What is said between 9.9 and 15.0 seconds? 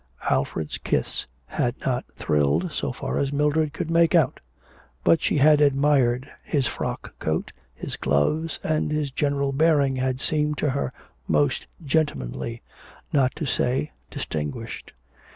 had seemed to her most gentlemanly, not to say distinguished.